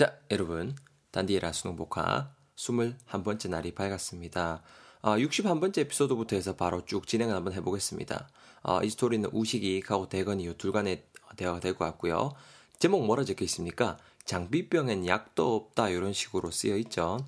자, 0.00 0.16
여러분. 0.30 0.74
단디에라 1.10 1.52
수능 1.52 1.76
복화 1.76 2.30
21번째 2.56 3.50
날이 3.50 3.74
밝았습니다. 3.74 4.62
아, 5.02 5.18
61번째 5.18 5.76
에피소드부터 5.80 6.36
해서 6.36 6.56
바로 6.56 6.86
쭉 6.86 7.06
진행을 7.06 7.34
한번 7.34 7.52
해보겠습니다. 7.52 8.26
아, 8.62 8.80
이 8.82 8.88
스토리는 8.88 9.28
우식이 9.30 9.82
하고 9.86 10.08
대건 10.08 10.40
이후 10.40 10.54
둘 10.56 10.72
간의 10.72 11.04
대화가 11.36 11.60
될 11.60 11.74
것 11.74 11.84
같고요. 11.84 12.32
제목 12.78 13.04
뭐라 13.04 13.24
적혀 13.24 13.44
있습니까? 13.44 13.98
장비병엔 14.24 15.06
약도 15.06 15.54
없다 15.54 15.90
이런 15.90 16.14
식으로 16.14 16.50
쓰여 16.50 16.78
있죠. 16.78 17.18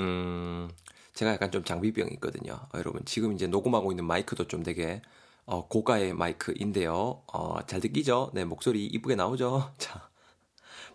음, 0.00 0.68
제가 1.14 1.30
약간 1.34 1.52
좀 1.52 1.62
장비병이 1.62 2.10
있거든요. 2.14 2.54
어, 2.54 2.78
여러분 2.78 3.04
지금 3.04 3.34
이제 3.34 3.46
녹음하고 3.46 3.92
있는 3.92 4.04
마이크도 4.04 4.48
좀 4.48 4.64
되게 4.64 5.00
어, 5.46 5.68
고가의 5.68 6.14
마이크인데요. 6.14 7.22
어, 7.32 7.64
잘 7.68 7.78
듣기죠? 7.80 8.32
네 8.34 8.44
목소리 8.44 8.84
이쁘게 8.86 9.14
나오죠? 9.14 9.74
자, 9.78 10.09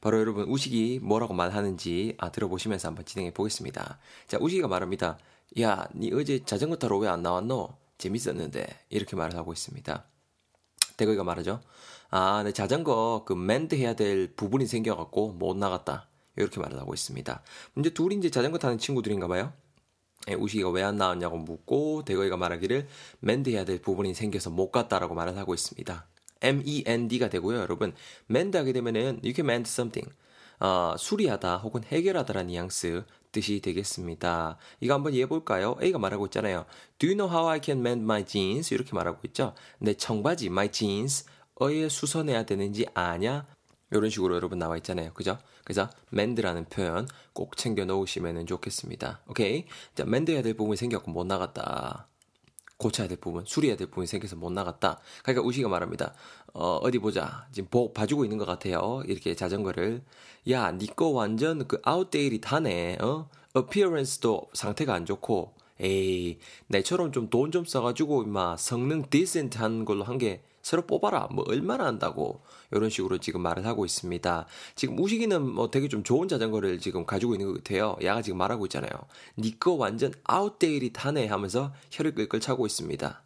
바로 0.05 0.19
여러분 0.19 0.43
우식이 0.47 0.99
뭐라고 1.01 1.33
말하는지 1.33 2.13
아, 2.19 2.29
들어보시면서 2.31 2.89
한번 2.89 3.05
진행해 3.05 3.33
보겠습니다. 3.33 3.97
자, 4.27 4.37
우식이가 4.39 4.67
말합니다. 4.67 5.17
야, 5.59 5.87
니 5.95 6.13
어제 6.13 6.45
자전거 6.45 6.75
타러 6.75 6.99
왜 6.99 7.07
안 7.09 7.23
나왔노? 7.23 7.75
재밌었는데 7.97 8.67
이렇게 8.91 9.15
말을 9.15 9.35
하고 9.35 9.51
있습니다. 9.51 10.05
대거이가 10.97 11.23
말하죠. 11.23 11.59
아, 12.11 12.43
내 12.43 12.51
자전거 12.51 13.23
그 13.25 13.33
멘트 13.33 13.73
해야 13.73 13.95
될 13.95 14.31
부분이 14.35 14.67
생겨갖고 14.67 15.31
못 15.31 15.57
나갔다. 15.57 16.07
이렇게 16.35 16.59
말을 16.59 16.79
하고 16.79 16.93
있습니다. 16.93 17.41
이제 17.79 17.89
둘이 17.89 18.15
이제 18.17 18.29
자전거 18.29 18.59
타는 18.59 18.77
친구들인가 18.77 19.27
봐요. 19.27 19.53
예, 20.29 20.35
우식이가 20.35 20.69
왜 20.69 20.83
안 20.83 20.97
나왔냐고 20.97 21.37
묻고 21.37 22.05
대거이가 22.05 22.37
말하기를 22.37 22.87
멘트 23.21 23.49
해야 23.49 23.65
될 23.65 23.81
부분이 23.81 24.13
생겨서 24.13 24.51
못 24.51 24.69
갔다라고 24.69 25.15
말을 25.15 25.35
하고 25.35 25.55
있습니다. 25.55 26.05
M-E-N-D가 26.45 27.29
되고요, 27.29 27.59
여러분. 27.59 27.93
mend 28.29 28.57
하게 28.57 28.71
되면은 28.73 29.21
you 29.23 29.33
can 29.33 29.49
mend 29.49 29.69
something. 29.69 30.13
어, 30.59 30.95
수리하다 30.97 31.57
혹은 31.57 31.83
해결하다라는 31.83 32.47
뉘앙스 32.47 33.03
뜻이 33.31 33.59
되겠습니다. 33.59 34.57
이거 34.79 34.93
한번 34.93 35.13
이해해 35.13 35.27
볼까요? 35.27 35.75
A가 35.81 35.99
말하고 35.99 36.25
있잖아요. 36.27 36.65
Do 36.99 37.09
you 37.09 37.17
know 37.17 37.29
how 37.29 37.49
I 37.51 37.59
can 37.61 37.79
mend 37.79 38.03
my 38.03 38.25
jeans? 38.25 38.73
이렇게 38.73 38.93
말하고 38.93 39.19
있죠. 39.25 39.53
내 39.79 39.93
청바지, 39.93 40.47
my 40.47 40.71
jeans, 40.71 41.25
어에 41.55 41.89
수선해야 41.89 42.45
되는지 42.45 42.85
아냐? 42.93 43.45
이런 43.91 44.09
식으로 44.09 44.35
여러분 44.35 44.57
나와 44.57 44.77
있잖아요. 44.77 45.11
그죠? 45.13 45.37
그래서 45.63 45.89
mend라는 46.13 46.65
표현 46.65 47.07
꼭 47.33 47.57
챙겨 47.57 47.85
놓으시면 47.85 48.45
좋겠습니다. 48.45 49.21
오케이? 49.27 49.65
자, 49.95 50.03
mend 50.03 50.31
해야 50.31 50.41
될 50.41 50.55
부분이 50.55 50.77
생겼고 50.77 51.11
못 51.11 51.25
나갔다. 51.25 52.07
고쳐야 52.77 53.07
될 53.07 53.17
부분, 53.17 53.45
수리해야 53.45 53.77
될 53.77 53.87
부분이 53.87 54.07
생겨서 54.07 54.35
못 54.35 54.51
나갔다. 54.51 54.99
그러니까 55.23 55.45
우식이가 55.47 55.69
말합니다. 55.69 56.13
어, 56.53 56.77
어디 56.77 56.99
보자. 56.99 57.47
지금 57.51 57.69
보, 57.69 57.93
봐주고 57.93 58.25
있는 58.25 58.37
것 58.37 58.45
같아요. 58.45 59.01
이렇게 59.07 59.33
자전거를. 59.35 60.03
야, 60.49 60.71
니 60.71 60.86
거 60.86 61.07
완전 61.09 61.67
그 61.67 61.79
outdated 61.83 62.47
하네. 62.47 62.97
어? 63.01 63.29
appearance도 63.53 64.49
상태가 64.53 64.93
안 64.93 65.05
좋고. 65.05 65.53
에이, 65.81 66.39
내처럼 66.67 67.11
좀 67.11 67.29
돈좀 67.29 67.65
써가지고, 67.65 68.23
임마, 68.23 68.55
성능 68.57 69.09
decent한 69.09 69.83
걸로 69.85 70.03
한 70.05 70.17
개 70.17 70.41
새로 70.65 70.81
뽑아라. 70.87 71.27
뭐, 71.31 71.45
얼마나 71.47 71.85
한다고. 71.85 72.41
이런 72.71 72.89
식으로 72.89 73.19
지금 73.19 73.41
말을 73.41 73.67
하고 73.67 73.85
있습니다. 73.85 74.47
지금 74.73 74.97
우식이는 74.97 75.47
뭐 75.47 75.69
되게 75.69 75.87
좀 75.87 76.01
좋은 76.01 76.27
자전거를 76.27 76.79
지금 76.79 77.05
가지고 77.05 77.35
있는 77.35 77.45
것 77.45 77.63
같아요. 77.63 77.95
야가 78.01 78.23
지금 78.23 78.39
말하고 78.39 78.65
있잖아요. 78.65 78.89
니꺼 79.37 79.73
완전 79.73 80.11
outdated 80.27 80.99
하네 80.99 81.27
하면서 81.27 81.71
혀를 81.91 82.15
끌끌 82.15 82.39
차고 82.39 82.65
있습니다. 82.65 83.21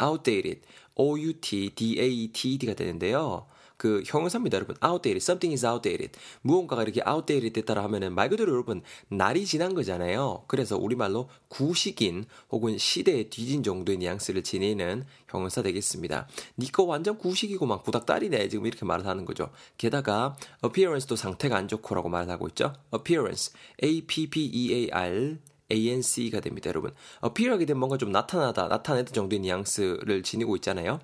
outdated, 0.00 0.60
O-U-T-D-A-T-D가 0.94 2.74
되는데요. 2.74 3.46
그 3.76 4.02
형용사입니다, 4.06 4.56
여러분. 4.56 4.76
outdated, 4.84 5.22
something 5.22 5.52
is 5.52 5.66
outdated. 5.66 6.18
무언가가 6.42 6.82
이렇게 6.82 7.02
outdated 7.06 7.52
됐다라 7.52 7.82
하면은 7.84 8.14
말 8.14 8.28
그대로 8.28 8.52
여러분 8.52 8.82
날이 9.08 9.44
지난 9.44 9.74
거잖아요. 9.74 10.44
그래서 10.46 10.76
우리말로 10.76 11.28
구식인 11.48 12.24
혹은 12.50 12.78
시대에 12.78 13.28
뒤진 13.28 13.62
정도의 13.62 13.98
뉘앙스를 13.98 14.42
지니는 14.42 15.04
형용사 15.28 15.62
되겠습니다. 15.62 16.28
니꺼 16.58 16.84
완전 16.84 17.18
구식이고 17.18 17.66
막 17.66 17.82
구닥다리네 17.84 18.48
지금 18.48 18.66
이렇게 18.66 18.84
말을 18.84 19.06
하는 19.06 19.24
거죠. 19.24 19.50
게다가 19.76 20.36
appearance도 20.64 21.16
상태가 21.16 21.56
안 21.56 21.68
좋고라고 21.68 22.08
말을 22.08 22.30
하고 22.30 22.48
있죠. 22.48 22.72
appearance, 22.94 23.52
A-P-P-E-A-R 23.82 25.38
ANC가 25.72 26.40
됩니다, 26.40 26.68
여러분. 26.68 26.92
appear하게 27.24 27.66
되면 27.66 27.80
뭔가 27.80 27.96
좀 27.96 28.12
나타나다, 28.12 28.68
나타내는 28.68 29.06
정도의 29.12 29.40
뉘앙스를 29.40 30.22
지니고 30.22 30.56
있잖아요. 30.56 31.00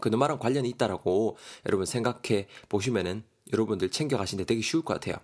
그놈마랑 0.00 0.38
관련이 0.38 0.68
있다라고 0.70 1.36
여러분 1.66 1.86
생각해 1.86 2.48
보시면은 2.68 3.24
여러분들 3.52 3.90
챙겨가시는데 3.90 4.46
되게 4.46 4.60
쉬울 4.62 4.84
것 4.84 4.94
같아요. 4.94 5.16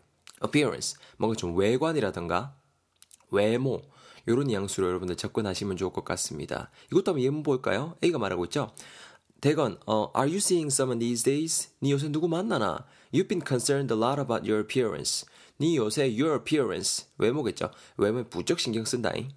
appearance 0.43 0.97
뭔가 1.17 1.37
좀 1.37 1.57
외관이라든가 1.57 2.57
외모 3.31 3.83
이런 4.27 4.47
뉘앙스로 4.47 4.89
여러분들 4.89 5.17
접근하시면 5.17 5.77
좋을 5.77 5.93
것 5.93 6.05
같습니다. 6.05 6.71
이것도 6.91 7.13
한번 7.13 7.23
예문 7.23 7.43
볼까요? 7.43 7.97
A가 8.03 8.19
말하고 8.19 8.45
있죠. 8.47 8.73
대건, 9.41 9.79
어, 9.87 10.11
Are 10.17 10.27
you 10.27 10.39
seeing 10.39 10.73
someone 10.73 10.99
these 10.99 11.23
days? 11.23 11.69
니 11.83 11.93
요새 11.93 12.09
누구 12.09 12.29
만나나? 12.29 12.87
You've 13.13 13.29
been 13.29 13.43
concerned 13.47 13.93
a 13.93 14.01
lot 14.01 14.19
about 14.19 14.51
your 14.51 14.61
appearance. 14.63 15.27
니 15.61 15.77
요새 15.77 16.05
your 16.05 16.35
appearance 16.35 17.07
외모겠죠. 17.19 17.71
외모에 17.99 18.25
부쩍 18.25 18.59
신경 18.59 18.87
쓴다잉. 18.87 19.29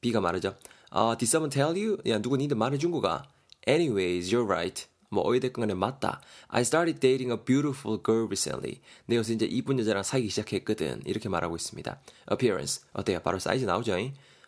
B가 0.00 0.20
말하죠. 0.20 0.54
아, 0.90 1.16
did 1.18 1.24
someone 1.28 1.50
tell 1.50 1.76
you? 1.76 1.98
야, 2.06 2.22
누구 2.22 2.36
니한테 2.36 2.54
말해준 2.54 2.92
거가? 2.92 3.24
Anyways, 3.68 4.30
you're 4.34 4.44
right. 4.46 4.86
뭐 5.10 5.22
어디됐건 5.24 5.62
간에 5.62 5.74
맞다. 5.74 6.20
I 6.48 6.62
started 6.62 7.00
dating 7.00 7.30
a 7.32 7.44
beautiful 7.44 8.00
girl 8.04 8.26
recently. 8.26 8.80
내 9.06 9.16
요새 9.16 9.34
이제 9.34 9.46
이쁜 9.46 9.78
여자랑 9.78 10.02
사귀기 10.02 10.30
시작했거든. 10.30 11.02
이렇게 11.04 11.28
말하고 11.28 11.56
있습니다. 11.56 12.00
Appearance. 12.30 12.82
어때요? 12.92 13.20
바로 13.20 13.38
사이즈 13.38 13.64
나오죠? 13.64 13.96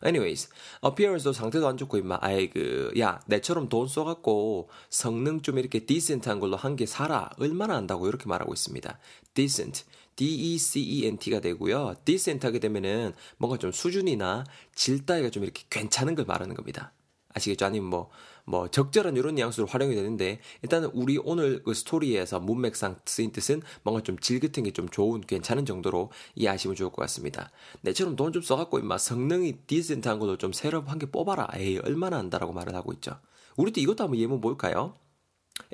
Anyways, 0.05 0.49
appearance도 0.85 1.33
상태도 1.33 1.67
안 1.67 1.77
좋고 1.77 1.99
임마. 1.99 2.19
아이 2.21 2.51
그, 2.51 2.93
야, 2.99 3.21
내처럼 3.27 3.69
돈 3.69 3.89
써갖고 3.89 4.69
성능 4.91 5.41
좀 5.43 5.59
이렇게 5.59 5.81
decent한 5.87 6.39
걸로 6.39 6.57
한 6.57 6.77
개 6.77 6.87
사라. 6.87 7.31
얼마나 7.39 7.75
한다고 7.77 8.07
이렇게 8.09 8.27
말하고 8.27 8.53
있습니다. 8.53 8.99
decent. 9.35 9.85
D-E-C-E-N-T가 10.17 11.41
되고요. 11.41 11.95
decent 12.05 12.45
하게 12.45 12.59
되면은 12.59 13.13
뭔가 13.39 13.59
좀 13.59 13.71
수준이나 13.73 14.45
질 14.75 15.07
따위가 15.07 15.31
좀 15.31 15.45
이렇게 15.45 15.65
괜찮은 15.71 16.15
걸 16.17 16.25
말하는 16.27 16.55
겁니다. 16.57 16.93
아시겠죠? 17.35 17.67
아니면 17.67 17.91
뭐, 17.91 18.11
뭐, 18.45 18.69
적절한 18.69 19.17
이런 19.17 19.35
뉘앙스로 19.35 19.67
활용이 19.67 19.95
되는데, 19.95 20.41
일단은 20.63 20.91
우리 20.95 21.19
오늘 21.23 21.63
그 21.63 21.75
스토리에서 21.75 22.41
문맥상 22.41 23.01
쓰인 23.05 23.33
뜻은 23.33 23.63
뭔가 23.83 24.03
좀질 24.03 24.41
같은 24.41 24.63
게 24.63 24.71
좀 24.73 24.89
좋은, 24.89 25.21
괜찮은 25.21 25.67
정도로 25.67 26.11
이해하시면 26.37 26.75
좋을 26.77 26.91
것 26.91 27.03
같습니다. 27.03 27.51
내처럼 27.83 28.17
돈 28.17 28.33
좀 28.33 28.43
써갖고, 28.43 28.79
임마, 28.79 28.97
성능이 28.99 29.59
디센트한 29.67 30.19
것도 30.19 30.39
좀 30.39 30.53
새로 30.53 30.81
한개 30.83 31.07
뽑아라. 31.11 31.49
에이, 31.55 31.79
얼마나 31.85 32.17
한다라고 32.19 32.53
말을 32.53 32.75
하고 32.75 32.93
있죠. 32.95 33.19
우리 33.57 33.73
도 33.73 33.81
이것도 33.81 34.05
한번 34.05 34.19
예문 34.19 34.41
볼까요? 34.41 34.95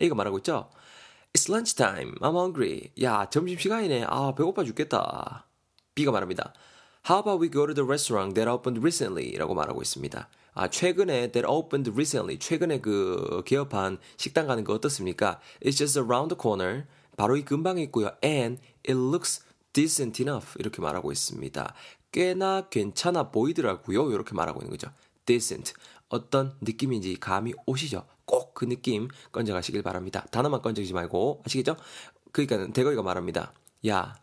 A가 0.02 0.14
말하고 0.14 0.38
있죠? 0.38 0.70
It's 1.34 1.48
lunchtime. 1.50 2.14
I'm 2.20 2.34
hungry. 2.36 2.90
야, 3.02 3.28
점심시간이네. 3.28 4.04
아, 4.08 4.34
배고파 4.34 4.64
죽겠다. 4.64 5.46
B가 5.94 6.10
말합니다. 6.12 6.52
How 7.08 7.20
about 7.20 7.42
we 7.42 7.50
go 7.50 7.66
to 7.66 7.74
the 7.74 7.84
restaurant 7.86 8.34
that 8.34 8.48
opened 8.50 8.80
recently? 8.80 9.36
라고 9.36 9.54
말하고 9.54 9.82
있습니다. 9.82 10.28
아, 10.54 10.68
최근에 10.68 11.32
that 11.32 11.46
opened 11.46 11.90
recently. 11.90 12.38
최근에 12.38 12.80
그 12.80 13.42
개업한 13.44 13.98
식당 14.16 14.46
가는 14.46 14.64
거 14.64 14.72
어떻습니까? 14.72 15.40
It's 15.62 15.76
just 15.76 15.98
around 15.98 16.34
the 16.34 16.40
corner. 16.40 16.84
바로 17.16 17.36
이 17.36 17.44
근방에 17.44 17.82
있고요. 17.84 18.10
And 18.24 18.60
it 18.88 18.92
looks 18.92 19.44
decent 19.72 20.22
enough. 20.22 20.54
이렇게 20.58 20.80
말하고 20.80 21.12
있습니다. 21.12 21.74
꽤나 22.12 22.68
괜찮아 22.68 23.30
보이더라고요. 23.30 24.10
이렇게 24.12 24.34
말하고 24.34 24.60
있는 24.60 24.70
거죠. 24.70 24.88
decent. 25.26 25.74
어떤 26.08 26.56
느낌인지 26.60 27.16
감이 27.18 27.54
오시죠? 27.66 28.06
꼭 28.24 28.54
그 28.54 28.64
느낌 28.66 29.08
건져가시길 29.32 29.82
바랍니다. 29.82 30.24
단어만 30.30 30.62
건져지 30.62 30.92
말고 30.92 31.42
아시겠죠? 31.44 31.76
그러니까 32.32 32.72
대거이가 32.72 33.02
말합니다. 33.02 33.52
야, 33.88 34.14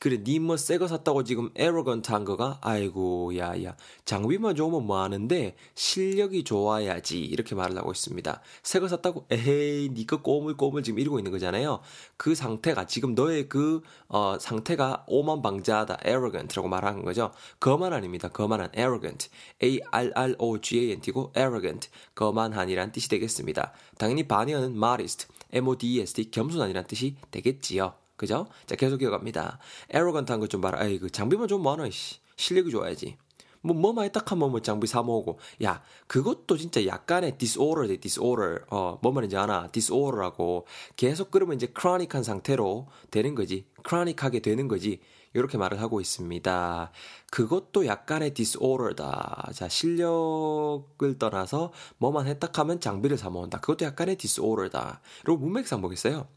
그래 0.00 0.18
니뭐 0.22 0.56
새거 0.56 0.86
샀다고 0.86 1.24
지금 1.24 1.50
에러건트 1.56 2.12
한 2.12 2.24
거가? 2.24 2.58
아이고 2.60 3.36
야야. 3.36 3.74
장비만 4.04 4.54
좋으면 4.54 4.86
뭐 4.86 5.02
하는데 5.02 5.56
실력이 5.74 6.44
좋아야지. 6.44 7.20
이렇게 7.20 7.56
말을 7.56 7.76
하고 7.76 7.90
있습니다. 7.90 8.40
새거 8.62 8.86
샀다고 8.86 9.26
에헤이 9.30 9.90
니거 9.94 10.22
꼬물꼬물 10.22 10.84
지금 10.84 11.00
이러고 11.00 11.18
있는 11.18 11.32
거잖아요. 11.32 11.80
그 12.16 12.36
상태가 12.36 12.86
지금 12.86 13.16
너의 13.16 13.48
그 13.48 13.80
어, 14.06 14.36
상태가 14.38 15.04
오만방자하다 15.08 15.98
arrogant라고 16.06 16.68
말하는 16.68 17.02
거죠. 17.04 17.32
거만 17.58 17.92
아닙니다. 17.92 18.28
거만한 18.28 18.70
arrogant. 18.76 19.28
A 19.64 19.80
r 19.90 20.12
r 20.14 20.34
o 20.38 20.60
g 20.60 20.78
a 20.78 20.92
n 20.92 21.00
t고 21.00 21.32
arrogant. 21.36 21.88
거만한이란 22.14 22.92
뜻이 22.92 23.08
되겠습니다. 23.08 23.72
당연히 23.98 24.28
반의어는 24.28 24.76
modest 24.76 25.26
m 25.52 25.66
o 25.66 25.76
d 25.76 25.94
e 25.94 26.00
s 26.00 26.12
t 26.12 26.30
겸손한이란 26.30 26.86
뜻이 26.86 27.16
되겠지요 27.32 27.94
그죠? 28.18 28.46
자, 28.66 28.76
계속 28.76 29.00
이어갑니다. 29.00 29.58
에러건트한 29.88 30.40
것좀 30.40 30.60
봐라. 30.60 30.80
아이, 30.80 30.98
그 30.98 31.08
장비만 31.08 31.48
좀 31.48 31.62
많아, 31.62 31.88
씨. 31.88 32.16
실력이 32.36 32.70
좋아야지. 32.70 33.16
뭐 33.60 33.74
뭐만 33.74 34.04
했다 34.04 34.20
하면 34.24 34.50
뭐 34.50 34.60
장비 34.60 34.86
사 34.86 35.02
모으고 35.02 35.38
야 35.64 35.82
그것도 36.06 36.56
진짜 36.56 36.84
약간의 36.86 37.38
disorder 37.38 37.88
돼 37.88 38.00
disorder 38.00 38.60
어 38.70 38.98
뭐만 39.02 39.24
인지 39.24 39.36
아나 39.36 39.66
disorder라고 39.68 40.66
계속 40.96 41.30
그러면 41.32 41.56
이제 41.56 41.72
chronic한 41.76 42.22
상태로 42.22 42.86
되는 43.10 43.34
거지 43.34 43.66
chronic하게 43.86 44.40
되는 44.40 44.68
거지 44.68 45.00
이렇게 45.34 45.58
말을 45.58 45.80
하고 45.80 46.00
있습니다. 46.00 46.92
그것도 47.30 47.86
약간의 47.86 48.32
disorder다. 48.34 49.50
자 49.52 49.68
실력을 49.68 51.18
떠나서 51.18 51.72
뭐만 51.98 52.26
했다 52.26 52.48
하면 52.54 52.80
장비를 52.80 53.18
사 53.18 53.28
모은다. 53.28 53.60
그것도 53.60 53.84
약간의 53.84 54.16
disorder다. 54.16 55.00
그리고 55.24 55.38
문맥상 55.40 55.82
보겠어요. 55.82 56.28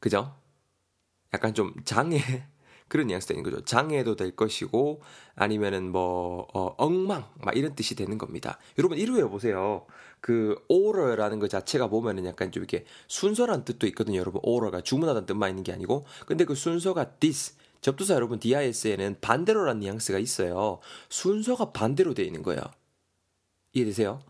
그죠? 0.00 0.34
약간 1.34 1.54
좀 1.54 1.74
장애 1.84 2.18
그런 2.88 3.08
뉘앙스가 3.08 3.34
있는 3.34 3.50
거죠. 3.50 3.64
장애도 3.64 4.16
될 4.16 4.34
것이고 4.34 5.02
아니면은 5.34 5.92
뭐 5.92 6.46
어, 6.54 6.74
엉망 6.78 7.28
막 7.42 7.56
이런 7.56 7.74
뜻이 7.74 7.94
되는 7.94 8.16
겁니다. 8.16 8.58
여러분 8.78 8.98
이루어 8.98 9.28
보세요. 9.28 9.84
그 10.20 10.56
order라는 10.68 11.38
것 11.38 11.50
자체가 11.50 11.88
보면은 11.88 12.24
약간 12.24 12.50
좀 12.50 12.62
이렇게 12.62 12.86
순서란 13.06 13.64
뜻도 13.64 13.86
있거든요. 13.88 14.18
여러분 14.18 14.40
order가 14.42 14.80
주문하다는 14.80 15.26
뜻만 15.26 15.50
있는 15.50 15.62
게 15.64 15.72
아니고 15.72 16.06
근데 16.26 16.44
그 16.44 16.54
순서가 16.54 17.16
this 17.20 17.54
접두사 17.80 18.14
여러분 18.14 18.38
DIS에는 18.38 19.18
반대로라는 19.20 19.80
뉘앙스가 19.80 20.18
있어요. 20.18 20.80
순서가 21.08 21.72
반대로 21.72 22.14
되어 22.14 22.24
있는 22.24 22.42
거예요. 22.42 22.62
이해되세요? 23.72 24.20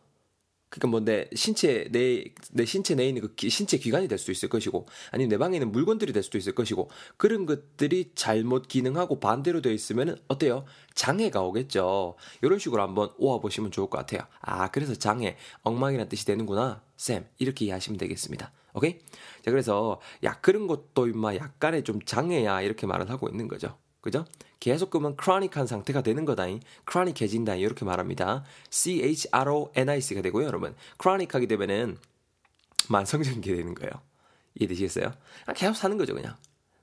그러니까 0.70 0.88
뭐 0.88 1.00
내 1.00 1.28
신체 1.34 1.88
내 1.90 2.24
내 2.52 2.64
신체 2.64 2.94
내에 2.94 3.08
있는 3.08 3.22
그 3.22 3.34
기, 3.34 3.50
신체 3.50 3.78
기관이 3.78 4.08
될 4.08 4.18
수도 4.18 4.32
있을 4.32 4.48
것이고 4.48 4.86
아니면 5.10 5.28
내 5.30 5.38
방에 5.38 5.56
있는 5.56 5.70
물건들이 5.72 6.12
될 6.12 6.22
수도 6.22 6.38
있을 6.38 6.54
것이고 6.54 6.90
그런 7.16 7.46
것들이 7.46 8.12
잘못 8.14 8.68
기능하고 8.68 9.20
반대로 9.20 9.60
되어 9.60 9.72
있으면 9.72 10.18
어때요? 10.28 10.64
장애가 10.94 11.42
오겠죠. 11.42 12.16
이런 12.42 12.58
식으로 12.58 12.82
한번 12.82 13.10
오아 13.18 13.40
보시면 13.40 13.70
좋을 13.70 13.88
것 13.90 13.98
같아요. 13.98 14.22
아 14.40 14.70
그래서 14.70 14.94
장애 14.94 15.36
엉망이라는 15.62 16.08
뜻이 16.08 16.24
되는구나. 16.26 16.82
쌤 16.96 17.26
이렇게 17.38 17.66
이해하시면 17.66 17.98
되겠습니다. 17.98 18.52
오케이? 18.74 18.98
자 19.44 19.50
그래서 19.50 20.00
야 20.24 20.38
그런 20.40 20.66
것도 20.66 21.06
임마 21.08 21.36
약간의 21.36 21.84
좀 21.84 22.00
장애야 22.02 22.62
이렇게 22.62 22.86
말을 22.86 23.10
하고 23.10 23.28
있는 23.28 23.48
거죠. 23.48 23.76
그죠? 24.00 24.24
계속 24.60 24.90
그러면 24.90 25.16
chronic한 25.20 25.66
상태가 25.66 26.02
되는 26.02 26.24
거다잉. 26.24 26.60
chronic해진다 26.90 27.56
이렇게 27.56 27.84
말합니다. 27.84 28.44
C-H-R-O-N-I-C가 28.70 30.22
되고요, 30.22 30.46
여러분. 30.46 30.74
chronic하게 31.00 31.46
되면은 31.46 31.98
만성적인 32.88 33.40
게 33.40 33.54
되는 33.56 33.74
거예요. 33.74 33.90
이해되시겠어요? 34.58 35.12
계속 35.54 35.74
사는 35.76 35.96
거죠, 35.98 36.14
그냥. 36.14 36.36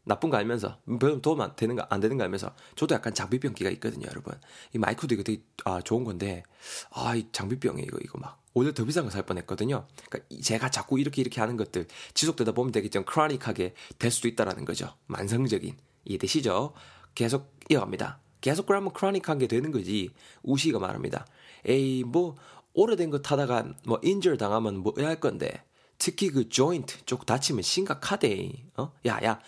나쁜 0.08 0.30
거 0.30 0.38
알면서 0.38 0.78
별 1.00 1.20
도움 1.22 1.42
안 1.42 1.56
되는 1.56 1.76
거 1.76 1.84
안 1.90 2.00
되는 2.00 2.16
거 2.18 2.24
알면서 2.24 2.54
저도 2.76 2.94
약간 2.94 3.14
장비병기가 3.14 3.72
있거든요, 3.72 4.06
여러분. 4.08 4.36
이 4.74 4.78
마이크도 4.78 5.16
이거 5.16 5.24
되게 5.24 5.42
아, 5.64 5.82
좋은 5.82 6.04
건데 6.04 6.44
아 6.92 7.16
이 7.16 7.28
장비병이 7.32 7.82
이거 7.82 7.98
이거 8.04 8.20
막 8.20 8.40
오히려 8.54 8.72
더 8.74 8.86
비싼 8.86 9.04
거 9.04 9.10
살 9.10 9.24
뻔했거든요. 9.24 9.88
그러니까 10.08 10.36
제가 10.44 10.70
자꾸 10.70 11.00
이렇게 11.00 11.22
이렇게 11.22 11.42
하는 11.42 11.58
것들 11.58 11.88
지속되다 12.14 12.52
보면 12.52 12.72
되게 12.72 12.90
좀 12.90 13.04
크로닉하게 13.04 13.74
될 13.98 14.12
수도 14.12 14.28
있다라는 14.28 14.64
거죠. 14.64 14.94
만성적인 15.08 15.76
이해되시죠? 16.06 16.74
계속 17.16 17.52
이어갑니다. 17.70 18.20
계속 18.42 18.66
그러면 18.68 18.94
크로닉한 18.94 19.40
게 19.40 19.48
되는 19.48 19.72
거지. 19.72 20.12
우시가 20.44 20.78
말합니다. 20.80 21.26
에이 21.66 22.04
뭐 22.04 22.36
오래된 22.74 23.10
거 23.10 23.20
타다가 23.22 23.66
뭐 23.86 24.00
인절 24.04 24.38
당하면 24.38 24.78
뭐 24.78 24.94
할 24.98 25.20
건데 25.20 25.64
특히 25.98 26.30
그 26.30 26.50
조인트 26.50 27.06
쪽 27.06 27.26
다치면 27.26 27.64
심각하대. 27.64 28.52
어? 28.78 28.92
야, 29.08 29.20
야. 29.24 29.40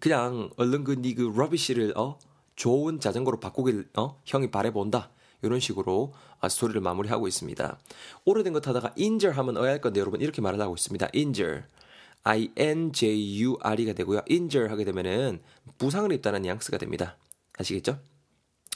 그냥 0.00 0.50
얼른 0.56 0.84
그 0.84 0.92
니그 0.92 1.32
러비시를 1.34 1.94
어? 1.96 2.18
좋은 2.56 3.00
자전거로 3.00 3.40
바꾸길 3.40 3.88
어? 3.96 4.20
형이 4.26 4.50
바래 4.50 4.70
본다. 4.70 5.10
이런 5.42 5.60
식으로 5.60 6.12
아, 6.40 6.48
스토리를 6.48 6.80
마무리하고 6.80 7.28
있습니다. 7.28 7.78
오래된 8.24 8.52
거 8.52 8.60
타다가 8.60 8.92
injure 8.98 9.36
하면 9.36 9.56
어야 9.56 9.70
할 9.70 9.80
건데 9.80 10.00
여러분 10.00 10.20
이렇게 10.20 10.42
말을 10.42 10.60
하고 10.60 10.74
있습니다. 10.74 11.08
injure. 11.14 11.62
I-N-J-U-R-E가 12.24 13.92
되고요. 13.92 14.22
injure 14.30 14.70
하게 14.70 14.84
되면은 14.84 15.42
부상을 15.78 16.10
입다는 16.12 16.42
뉘앙스가 16.42 16.78
됩니다. 16.78 17.16
아시겠죠? 17.58 18.00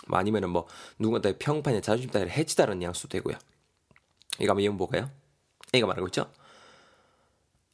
뭐 0.06 0.18
아니면은 0.18 0.50
뭐 0.50 0.66
누군가의 0.98 1.38
평판에 1.38 1.80
자존심 1.80 2.10
따위를 2.10 2.30
해치다는 2.30 2.78
뉘앙스도 2.78 3.08
되고요. 3.08 3.36
이거 4.40 4.52
한번 4.52 4.62
이용 4.62 4.76
볼까요? 4.76 5.10
이거 5.72 5.86
말하고 5.86 6.06
있죠? 6.08 6.30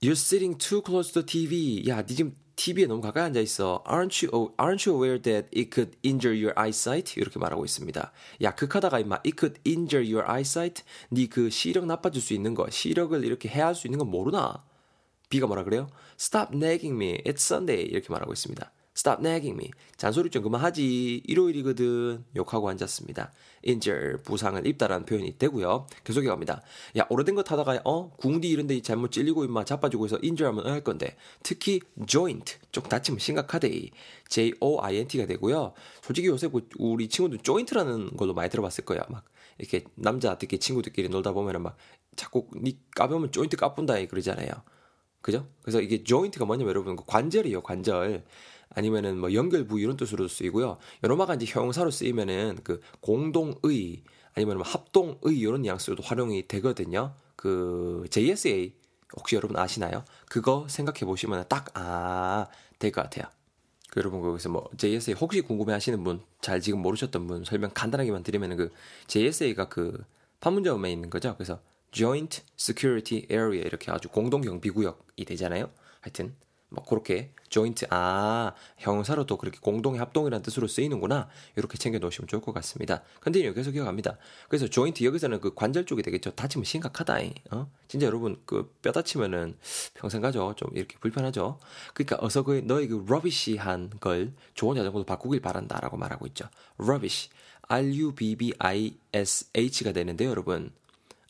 You're 0.02 0.12
sitting 0.12 0.58
too 0.58 0.82
close 0.84 1.12
to 1.12 1.24
the 1.24 1.26
TV. 1.26 1.88
야, 1.88 2.02
니 2.02 2.14
지금 2.14 2.36
TV에 2.56 2.86
너무 2.86 3.00
가까이 3.00 3.24
앉아 3.24 3.40
있어. 3.40 3.82
Aren't 3.86 4.26
you 4.26 4.54
aren't 4.56 4.88
you 4.88 4.96
aware 4.96 5.20
that 5.20 5.48
it 5.56 5.70
could 5.72 5.96
injure 6.04 6.36
your 6.36 6.54
eyesight? 6.58 7.18
이렇게 7.18 7.38
말하고 7.38 7.64
있습니다. 7.64 8.12
야, 8.42 8.54
극하다가 8.54 9.00
임마 9.00 9.16
it 9.16 9.32
could 9.38 9.60
injure 9.66 10.06
your 10.06 10.30
eyesight. 10.30 10.84
니그 11.10 11.50
시력 11.50 11.86
나빠질 11.86 12.22
수 12.22 12.32
있는 12.34 12.54
거, 12.54 12.68
시력을 12.70 13.24
이렇게 13.24 13.48
해할 13.48 13.74
수 13.74 13.86
있는 13.86 13.98
건 13.98 14.10
모르나? 14.10 14.64
B가 15.34 15.48
뭐라 15.48 15.64
그래요? 15.64 15.88
Stop 16.18 16.54
nagging 16.54 16.94
me. 16.94 17.18
It's 17.24 17.40
Sunday. 17.40 17.84
이렇게 17.84 18.06
말하고 18.08 18.32
있습니다. 18.32 18.70
Stop 18.96 19.20
nagging 19.20 19.60
me. 19.60 19.72
잔소리 19.96 20.30
좀 20.30 20.44
그만하지. 20.44 21.22
일요일이거든. 21.26 22.24
욕하고 22.36 22.68
앉았습니다. 22.68 23.32
injure, 23.66 24.22
부상을 24.22 24.64
입다라는 24.64 25.04
표현이 25.06 25.36
되고요. 25.36 25.88
계속해 26.04 26.28
갑니다. 26.28 26.62
야, 26.96 27.04
오래된 27.10 27.34
거 27.34 27.42
타다가 27.42 27.80
어? 27.84 28.10
궁디 28.16 28.48
이런 28.48 28.68
데 28.68 28.80
잘못 28.80 29.10
찔리고 29.10 29.44
임마 29.44 29.64
자빠지고 29.64 30.04
해서 30.04 30.16
injure 30.22 30.56
하면 30.56 30.72
할 30.72 30.84
건데. 30.84 31.16
특히 31.42 31.80
joint, 32.06 32.58
쪽 32.70 32.88
다치면 32.88 33.18
심각하대. 33.18 33.90
J-O-I-N-T가 34.28 35.26
되고요. 35.26 35.74
솔직히 36.02 36.28
요새 36.28 36.46
뭐 36.46 36.62
우리 36.78 37.08
친구들 37.08 37.38
joint라는 37.38 38.16
걸로 38.16 38.34
많이 38.34 38.48
들어봤을 38.50 38.84
거야. 38.84 39.02
막 39.08 39.24
이렇게 39.58 39.82
남자 39.96 40.38
특히 40.38 40.58
친구들끼리 40.58 41.08
놀다 41.08 41.32
보면은 41.32 41.62
막 41.62 41.76
자꾸 42.14 42.46
니 42.54 42.78
까보면 42.94 43.32
조인트 43.32 43.56
까뿐다 43.56 44.04
그러잖아요. 44.06 44.50
그죠? 45.24 45.48
그래서 45.62 45.80
이게 45.80 46.04
joint가 46.04 46.44
뭐냐면 46.44 46.68
여러분 46.68 46.96
그 46.96 47.04
관절이에요, 47.06 47.62
관절. 47.62 48.24
아니면은 48.68 49.18
뭐 49.18 49.32
연결 49.32 49.66
부위 49.66 49.82
이런 49.84 49.96
뜻으로도 49.96 50.28
쓰이고요. 50.28 50.76
여러마가 51.02 51.34
이제 51.36 51.46
형용사로 51.48 51.90
쓰이면은 51.90 52.58
그 52.62 52.80
공동의 53.00 54.02
아니면 54.34 54.58
뭐 54.58 54.66
합동의 54.66 55.38
이런 55.38 55.62
뉘앙스로도 55.62 56.02
활용이 56.02 56.46
되거든요. 56.48 57.14
그 57.36 58.04
JSA 58.10 58.74
혹시 59.16 59.36
여러분 59.36 59.56
아시나요? 59.56 60.04
그거 60.28 60.66
생각해 60.68 61.00
보시면 61.06 61.46
딱 61.48 61.72
아 61.74 62.48
될 62.78 62.90
것 62.92 63.02
같아요. 63.02 63.24
그 63.90 64.00
여러분 64.00 64.20
거기서 64.20 64.48
뭐 64.50 64.68
JSA 64.76 65.16
혹시 65.18 65.40
궁금해 65.40 65.72
하시는 65.72 66.02
분 66.04 66.20
잘 66.42 66.60
지금 66.60 66.82
모르셨던 66.82 67.26
분 67.26 67.44
설명 67.44 67.70
간단하게만 67.72 68.22
드리면은 68.24 68.56
그 68.58 68.70
JSA가 69.06 69.68
그 69.70 70.04
판문점에 70.40 70.92
있는 70.92 71.08
거죠. 71.08 71.34
그래서 71.36 71.60
Joint 71.92 72.42
Security 72.58 73.26
Area 73.30 73.64
이렇게 73.64 73.90
아주 73.92 74.08
공동 74.10 74.42
경비 74.42 74.68
구역이 74.70 74.98
되잖아요. 75.24 75.70
하여튼 76.00 76.34
뭐 76.70 76.82
그렇게 76.82 77.30
joint 77.50 77.86
아 77.90 78.52
형용사로도 78.78 79.36
그렇게 79.36 79.60
공동의 79.60 80.00
합동이라는 80.00 80.42
뜻으로 80.42 80.66
쓰이는구나 80.66 81.28
이렇게 81.54 81.78
챙겨 81.78 82.00
놓으시면 82.00 82.26
좋을 82.26 82.42
것 82.42 82.52
같습니다. 82.52 83.02
continue 83.20 83.54
계속 83.54 83.76
이어갑니다. 83.76 84.18
그래서 84.48 84.66
joint 84.66 85.04
여기서는 85.04 85.40
그 85.40 85.54
관절 85.54 85.86
쪽이 85.86 86.02
되겠죠. 86.02 86.32
다치면 86.32 86.64
심각하다. 86.64 87.18
어 87.52 87.70
진짜 87.86 88.06
여러분 88.06 88.42
그 88.44 88.72
뼈 88.82 88.90
다치면은 88.90 89.56
평생 89.94 90.20
가죠. 90.20 90.54
좀 90.56 90.68
이렇게 90.74 90.96
불편하죠. 90.98 91.60
그러니까 91.92 92.18
어서 92.20 92.42
그 92.42 92.62
너의 92.64 92.88
그 92.88 93.04
rubbish한 93.06 93.90
걸 94.00 94.32
좋은 94.54 94.74
자전거로 94.74 95.04
바꾸길 95.04 95.40
바란다라고 95.40 95.96
말하고 95.96 96.26
있죠. 96.28 96.48
rubbish 96.80 97.30
R 97.68 97.94
U 97.94 98.12
B 98.16 98.34
B 98.34 98.52
I 98.58 98.96
S 99.12 99.48
H가 99.54 99.92
되는데 99.92 100.24
여러분 100.24 100.72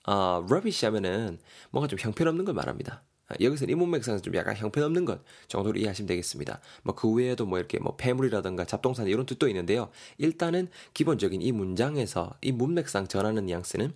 어, 0.06 0.42
rubbish 0.48 0.86
하면은 0.86 1.38
뭔가 1.70 1.86
좀 1.86 1.98
형편없는 1.98 2.46
걸 2.46 2.54
말합니다. 2.54 3.02
아, 3.28 3.34
여기서는 3.40 3.72
이 3.72 3.74
문맥상에서 3.74 4.22
좀 4.22 4.34
약간 4.34 4.56
형편없는 4.56 5.04
것 5.04 5.20
정도로 5.48 5.78
이해하시면 5.78 6.06
되겠습니다. 6.06 6.60
뭐 6.82 6.94
그 6.94 7.10
외에도 7.10 7.46
뭐 7.46 7.58
이렇게 7.58 7.78
뭐 7.78 7.96
폐물이라든가 7.96 8.64
잡동산 8.64 9.06
이런 9.06 9.26
뜻도 9.26 9.48
있는데요. 9.48 9.90
일단은 10.18 10.68
기본적인 10.94 11.42
이 11.42 11.52
문장에서 11.52 12.34
이 12.42 12.52
문맥상 12.52 13.08
전하는 13.08 13.46
뉘앙스는 13.46 13.92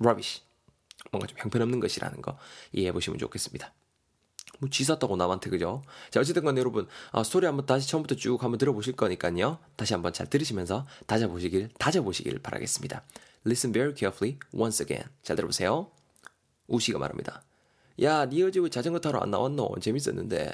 rubbish. 0.00 0.42
뭔가 1.10 1.26
좀 1.26 1.36
형편없는 1.38 1.80
것이라는 1.80 2.22
거 2.22 2.38
이해해 2.72 2.92
보시면 2.92 3.18
좋겠습니다. 3.18 3.72
뭐 4.60 4.70
쥐쌌다고 4.70 5.16
남한테 5.16 5.50
그죠? 5.50 5.82
자 6.10 6.20
어쨌든 6.20 6.44
간에 6.44 6.60
여러분 6.60 6.86
아, 7.10 7.24
스토리 7.24 7.46
한번 7.46 7.66
다시 7.66 7.88
처음부터 7.88 8.14
쭉 8.14 8.42
한번 8.42 8.58
들어보실 8.58 8.94
거니까요. 8.94 9.58
다시 9.76 9.94
한번 9.94 10.12
잘 10.12 10.28
들으시면서 10.28 10.86
다져보시길 11.06 11.70
다져보시길 11.78 12.38
바라겠습니다. 12.38 13.02
Listen 13.44 13.72
very 13.72 13.94
carefully 13.96 14.38
once 14.54 14.84
again. 14.84 15.08
잘 15.22 15.34
들어보세요. 15.36 15.90
우시가 16.68 16.98
말합니다. 16.98 17.42
야, 18.00 18.26
니 18.26 18.42
어제 18.42 18.60
왜 18.60 18.68
자전거 18.68 18.98
타러 19.00 19.20
안 19.20 19.30
나왔노? 19.30 19.76
재밌었는데. 19.80 20.52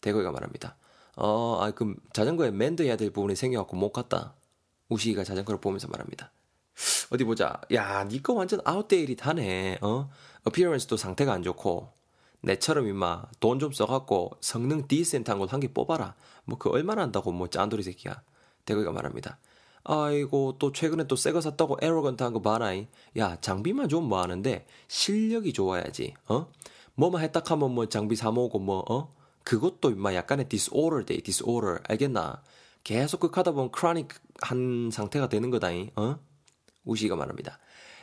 대거이가 0.00 0.30
말합니다. 0.32 0.76
어, 1.16 1.58
아, 1.60 1.70
그 1.70 1.94
자전거에 2.12 2.50
맨드해야 2.50 2.96
될 2.96 3.10
부분이 3.10 3.36
생겨갖고 3.36 3.76
못 3.76 3.92
갔다. 3.92 4.34
우시가 4.88 5.24
자전거를 5.24 5.60
보면서 5.60 5.88
말합니다. 5.88 6.32
어디 7.10 7.24
보자. 7.24 7.60
야, 7.72 8.04
니거 8.04 8.32
완전 8.34 8.60
아웃데이트하네. 8.64 9.78
어? 9.82 10.10
어피어런스도 10.44 10.96
상태가 10.96 11.32
안 11.32 11.42
좋고. 11.42 11.92
내처럼 12.42 12.86
임마 12.88 13.24
돈 13.40 13.58
좀 13.58 13.72
써갖고 13.72 14.32
성능 14.42 14.86
디센트한 14.86 15.38
걸 15.38 15.48
한 15.48 15.60
개 15.60 15.68
뽑아라. 15.72 16.14
뭐 16.44 16.58
그 16.58 16.68
얼마나 16.70 17.02
한다고 17.02 17.32
뭐 17.32 17.48
짠돌이 17.48 17.82
새끼야. 17.82 18.22
대거이가 18.66 18.92
말합니다. 18.92 19.38
아이고 19.84 20.56
또 20.58 20.72
최근에 20.72 21.06
또 21.06 21.14
새 21.16 21.32
거 21.32 21.40
샀다고 21.40 21.76
에러건트한 21.80 22.32
거 22.32 22.40
봐라이. 22.40 22.86
야 23.18 23.36
장비만 23.40 23.88
좀뭐 23.88 24.20
하는데 24.20 24.66
실력이 24.88 25.52
좋아야지. 25.52 26.14
어? 26.28 26.50
뭐만 26.94 27.22
했다 27.22 27.42
하면 27.44 27.72
뭐 27.74 27.86
장비 27.88 28.16
사 28.16 28.30
모으고 28.30 28.58
뭐 28.60 28.84
어? 28.88 29.14
그것도 29.44 29.90
임마 29.90 30.14
약간의 30.14 30.48
disorder 30.48 31.04
돼 31.04 31.20
disorder 31.20 31.80
알겠나? 31.88 32.42
계속 32.82 33.20
극하다 33.20 33.52
보면 33.52 33.72
크로닉 33.72 34.08
한 34.40 34.90
상태가 34.92 35.28
되는 35.28 35.50
거다잉. 35.50 35.90
어? 35.96 36.18
우시가 36.84 37.16
말합니다. 37.16 37.58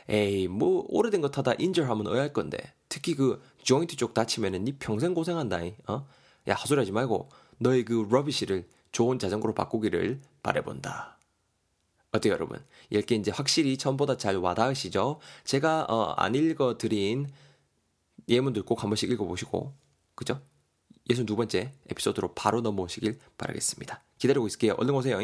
에이 0.08 0.48
뭐 0.48 0.84
오래된 0.88 1.20
거 1.20 1.30
타다 1.30 1.54
인절하면 1.58 2.06
어할 2.08 2.32
건데 2.32 2.58
특히 2.88 3.14
그 3.14 3.40
조인트 3.62 3.96
쪽 3.96 4.14
다치면은 4.14 4.64
니 4.64 4.72
평생 4.78 5.14
고생한다잉. 5.14 5.74
어? 5.88 6.06
야 6.48 6.54
하소리하지 6.54 6.92
말고 6.92 7.28
너의 7.58 7.84
그 7.84 8.06
러비시를 8.08 8.68
좋은 8.92 9.18
자전거로 9.18 9.54
바꾸기를 9.54 10.20
바래본다. 10.42 11.18
어때요, 12.12 12.34
여러분? 12.34 12.62
이렇게 12.90 13.14
이제 13.14 13.30
확실히 13.30 13.76
전보다 13.78 14.16
잘 14.18 14.36
와닿으시죠? 14.36 15.18
제가 15.44 15.86
어, 15.88 16.12
안 16.16 16.34
읽어드린 16.34 17.28
예문들 18.28 18.62
꼭 18.64 18.82
한 18.82 18.90
번씩 18.90 19.10
읽어보시고, 19.10 19.72
그죠? 20.14 20.40
62번째 21.10 21.70
에피소드로 21.90 22.34
바로 22.34 22.60
넘어오시길 22.60 23.18
바라겠습니다. 23.38 24.02
기다리고 24.18 24.46
있을게요. 24.46 24.74
얼른 24.78 24.94
오세요. 24.94 25.18